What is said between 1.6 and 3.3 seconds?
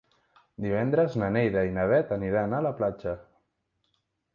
i na Bet aniran a la platja.